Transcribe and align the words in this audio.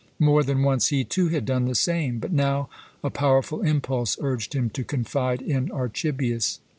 More 0.17 0.41
than 0.43 0.63
once 0.63 0.87
he, 0.87 1.03
too, 1.03 1.27
had 1.27 1.45
done 1.45 1.65
the 1.65 1.75
same, 1.75 2.17
but 2.17 2.31
now 2.31 2.69
a 3.03 3.11
powerful 3.11 3.61
impulse 3.61 4.17
urged 4.19 4.55
him 4.55 4.71
to 4.71 4.83
confide 4.83 5.43
in 5.43 5.69
Archibius. 5.69 6.59